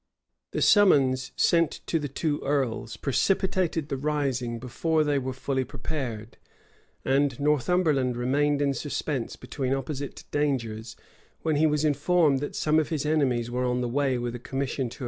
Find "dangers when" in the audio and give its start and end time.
10.31-11.57